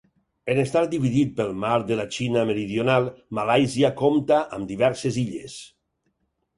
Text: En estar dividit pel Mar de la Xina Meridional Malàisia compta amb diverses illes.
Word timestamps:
En 0.53 0.61
estar 0.61 0.81
dividit 0.93 1.35
pel 1.41 1.53
Mar 1.65 1.75
de 1.91 1.99
la 2.01 2.07
Xina 2.17 2.47
Meridional 2.53 3.07
Malàisia 3.41 3.95
compta 4.03 4.43
amb 4.59 4.71
diverses 4.75 5.25
illes. 5.29 5.65